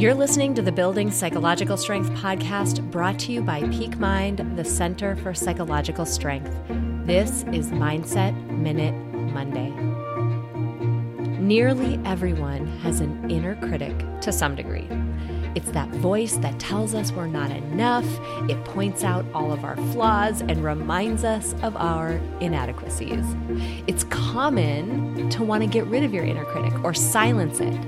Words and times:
You're 0.00 0.14
listening 0.14 0.54
to 0.54 0.62
the 0.62 0.72
Building 0.72 1.10
Psychological 1.10 1.76
Strength 1.76 2.08
podcast 2.12 2.90
brought 2.90 3.18
to 3.18 3.32
you 3.32 3.42
by 3.42 3.68
Peak 3.68 3.98
Mind, 3.98 4.56
the 4.56 4.64
Center 4.64 5.14
for 5.16 5.34
Psychological 5.34 6.06
Strength. 6.06 6.56
This 7.04 7.44
is 7.52 7.70
Mindset 7.70 8.34
Minute 8.48 8.94
Monday. 9.34 9.68
Nearly 11.38 12.00
everyone 12.06 12.66
has 12.78 13.00
an 13.00 13.30
inner 13.30 13.56
critic 13.56 13.94
to 14.22 14.32
some 14.32 14.56
degree. 14.56 14.88
It's 15.54 15.70
that 15.72 15.90
voice 15.90 16.38
that 16.38 16.58
tells 16.58 16.94
us 16.94 17.12
we're 17.12 17.26
not 17.26 17.50
enough, 17.50 18.06
it 18.48 18.64
points 18.64 19.04
out 19.04 19.26
all 19.34 19.52
of 19.52 19.64
our 19.64 19.76
flaws, 19.92 20.40
and 20.40 20.64
reminds 20.64 21.24
us 21.24 21.54
of 21.62 21.76
our 21.76 22.18
inadequacies. 22.40 23.26
It's 23.86 24.04
common 24.04 25.28
to 25.28 25.44
want 25.44 25.62
to 25.62 25.68
get 25.68 25.84
rid 25.88 26.04
of 26.04 26.14
your 26.14 26.24
inner 26.24 26.46
critic 26.46 26.72
or 26.84 26.94
silence 26.94 27.60
it. 27.60 27.78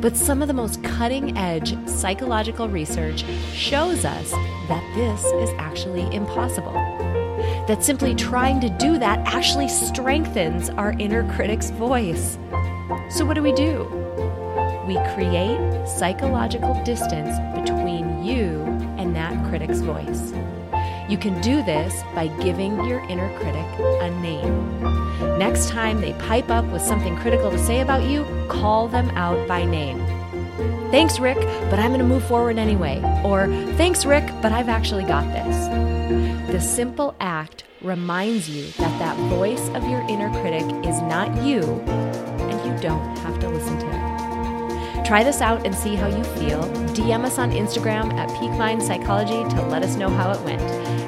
But 0.00 0.16
some 0.16 0.42
of 0.42 0.48
the 0.48 0.54
most 0.54 0.82
cutting 0.84 1.36
edge 1.36 1.76
psychological 1.88 2.68
research 2.68 3.24
shows 3.52 4.04
us 4.04 4.30
that 4.68 4.92
this 4.94 5.24
is 5.24 5.50
actually 5.58 6.14
impossible. 6.14 6.72
That 7.66 7.82
simply 7.82 8.14
trying 8.14 8.60
to 8.60 8.68
do 8.68 8.98
that 8.98 9.18
actually 9.26 9.68
strengthens 9.68 10.70
our 10.70 10.92
inner 11.00 11.28
critic's 11.34 11.70
voice. 11.70 12.38
So, 13.10 13.24
what 13.24 13.34
do 13.34 13.42
we 13.42 13.52
do? 13.52 13.84
We 14.86 14.94
create 15.14 15.88
psychological 15.88 16.80
distance 16.84 17.36
between 17.58 18.22
you 18.24 18.62
and 18.98 19.16
that 19.16 19.48
critic's 19.48 19.80
voice. 19.80 20.32
You 21.08 21.16
can 21.16 21.40
do 21.40 21.62
this 21.62 22.02
by 22.14 22.26
giving 22.42 22.84
your 22.84 23.00
inner 23.08 23.34
critic 23.38 23.66
a 24.02 24.10
name. 24.20 25.38
Next 25.38 25.70
time 25.70 26.00
they 26.00 26.12
pipe 26.14 26.50
up 26.50 26.66
with 26.66 26.82
something 26.82 27.16
critical 27.16 27.50
to 27.50 27.58
say 27.58 27.80
about 27.80 28.02
you, 28.02 28.26
call 28.48 28.88
them 28.88 29.08
out 29.10 29.48
by 29.48 29.64
name. 29.64 29.98
Thanks, 30.90 31.18
Rick, 31.18 31.38
but 31.70 31.78
I'm 31.78 31.88
going 31.88 32.00
to 32.00 32.06
move 32.06 32.24
forward 32.24 32.58
anyway. 32.58 33.00
Or, 33.24 33.46
thanks, 33.76 34.04
Rick, 34.04 34.26
but 34.42 34.52
I've 34.52 34.68
actually 34.68 35.04
got 35.04 35.24
this. 35.32 35.66
The 36.52 36.60
simple 36.60 37.14
act 37.20 37.64
reminds 37.82 38.48
you 38.50 38.66
that 38.72 38.98
that 38.98 39.16
voice 39.30 39.68
of 39.70 39.88
your 39.88 40.00
inner 40.08 40.30
critic 40.40 40.64
is 40.86 41.00
not 41.02 41.42
you, 41.42 41.62
and 41.62 42.66
you 42.66 42.82
don't 42.82 43.16
have 43.18 43.38
to 43.40 43.48
listen 43.48 43.78
to 43.78 43.86
it. 43.86 44.07
Try 45.08 45.24
this 45.24 45.40
out 45.40 45.64
and 45.64 45.74
see 45.74 45.94
how 45.94 46.06
you 46.06 46.22
feel. 46.22 46.62
DM 46.92 47.24
us 47.24 47.38
on 47.38 47.50
Instagram 47.50 48.12
at 48.12 48.28
Peak 48.38 48.50
Mind 48.58 48.82
Psychology 48.82 49.42
to 49.56 49.62
let 49.68 49.82
us 49.82 49.96
know 49.96 50.10
how 50.10 50.32
it 50.32 50.40
went. 50.42 50.60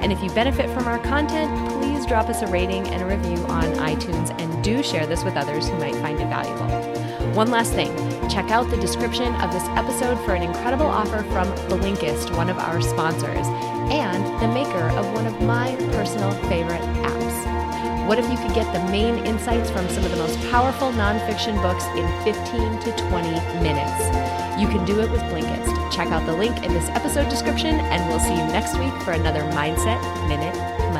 And 0.03 0.11
if 0.11 0.23
you 0.23 0.31
benefit 0.31 0.71
from 0.71 0.89
our 0.89 0.99
content, 1.01 1.55
please 1.69 2.07
drop 2.07 2.31
us 2.31 2.41
a 2.41 2.47
rating 2.47 2.89
and 2.89 3.03
a 3.03 3.05
review 3.05 3.37
on 3.49 3.65
iTunes 3.75 4.31
and 4.41 4.65
do 4.65 4.83
share 4.83 5.07
this 5.07 5.23
with 5.23 5.37
others 5.37 5.69
who 5.69 5.77
might 5.77 5.95
find 5.97 6.19
it 6.19 6.29
valuable. 6.29 6.67
One 7.35 7.51
last 7.51 7.75
thing 7.75 7.95
check 8.31 8.51
out 8.51 8.71
the 8.71 8.79
description 8.79 9.35
of 9.35 9.53
this 9.53 9.65
episode 9.77 10.17
for 10.25 10.33
an 10.33 10.45
incredible 10.45 10.87
offer 10.87 11.23
from 11.25 11.49
Blinkist, 11.69 12.35
one 12.35 12.49
of 12.49 12.57
our 12.57 12.81
sponsors, 12.81 13.47
and 13.93 14.25
the 14.41 14.49
maker 14.49 14.89
of 14.97 15.13
one 15.13 15.27
of 15.27 15.39
my 15.43 15.77
personal 15.93 16.33
favorite. 16.49 17.00
What 18.11 18.19
if 18.19 18.29
you 18.29 18.37
could 18.39 18.55
get 18.57 18.67
the 18.73 18.83
main 18.91 19.25
insights 19.25 19.71
from 19.71 19.89
some 19.89 20.05
of 20.05 20.11
the 20.11 20.17
most 20.17 20.37
powerful 20.51 20.91
nonfiction 20.91 21.55
books 21.63 21.85
in 21.95 22.05
15 22.25 22.81
to 22.81 23.09
20 23.09 23.31
minutes? 23.63 24.61
You 24.61 24.67
can 24.67 24.85
do 24.85 24.99
it 24.99 25.09
with 25.13 25.21
Blinkist. 25.31 25.93
Check 25.93 26.09
out 26.09 26.27
the 26.27 26.35
link 26.35 26.65
in 26.65 26.73
this 26.73 26.89
episode 26.89 27.29
description, 27.29 27.77
and 27.79 28.09
we'll 28.09 28.19
see 28.19 28.33
you 28.33 28.45
next 28.49 28.77
week 28.79 28.93
for 29.05 29.13
another 29.13 29.43
Mindset 29.53 30.03
Minute 30.27 30.57
Monday. 30.93 31.00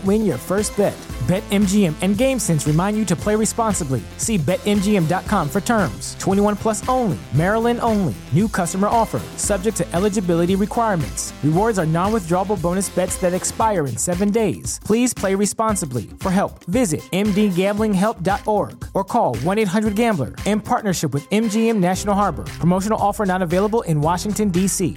don't 0.00 0.06
win 0.06 0.24
your 0.24 0.36
first 0.36 0.76
bet. 0.76 0.96
BetMGM 1.26 1.94
and 2.02 2.16
GameSense 2.16 2.66
remind 2.66 2.96
you 2.96 3.04
to 3.04 3.16
play 3.16 3.36
responsibly. 3.36 4.00
See 4.16 4.38
BetMGM.com 4.38 5.48
for 5.48 5.60
terms. 5.60 6.16
21 6.18 6.56
plus 6.56 6.86
only, 6.88 7.18
Maryland 7.34 7.78
only. 7.82 8.14
New 8.32 8.48
customer 8.48 8.88
offer, 8.88 9.20
subject 9.36 9.76
to 9.78 9.94
eligibility 9.94 10.56
requirements. 10.56 11.32
Rewards 11.44 11.78
are 11.78 11.86
non 11.86 12.12
withdrawable 12.12 12.60
bonus 12.60 12.88
bets 12.88 13.16
that 13.18 13.34
expire 13.34 13.86
in 13.86 13.96
seven 13.96 14.30
days. 14.30 14.80
Please 14.84 15.14
play 15.14 15.34
responsibly. 15.34 16.08
For 16.20 16.30
help, 16.30 16.64
visit 16.64 17.00
MDGamblingHelp.org 17.12 18.84
or 18.94 19.04
call 19.04 19.36
1 19.36 19.58
800 19.58 19.94
Gambler 19.94 20.34
in 20.46 20.60
partnership 20.60 21.12
with 21.14 21.28
MGM 21.30 21.76
National 21.76 22.14
Harbor. 22.14 22.44
Promotional 22.58 22.98
offer 22.98 23.24
not 23.26 23.42
available 23.42 23.82
in 23.82 24.00
Washington, 24.00 24.50
D.C. 24.50 24.96